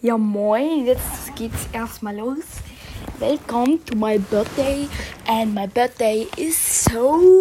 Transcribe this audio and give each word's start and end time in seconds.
Ja 0.00 0.16
moin, 0.16 0.86
jetzt 0.86 1.34
geht's 1.34 1.66
erstmal 1.72 2.14
los. 2.14 2.62
Welcome 3.18 3.80
to 3.86 3.96
my 3.96 4.18
birthday 4.30 4.86
and 5.26 5.52
my 5.52 5.66
birthday 5.66 6.24
is 6.36 6.56
so. 6.56 7.37